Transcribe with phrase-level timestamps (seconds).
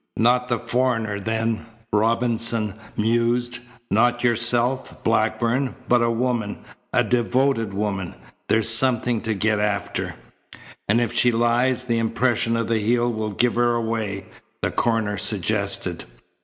[0.17, 3.59] "Not the foreigner then," Robinson mused,
[3.91, 6.57] "not yourself, Blackburn, but a woman,
[6.91, 8.15] a devoted woman.
[8.47, 10.15] That's something to get after."
[10.89, 14.25] "And if she lies, the impression of the heel will give her away,"
[14.63, 16.05] the coroner suggested.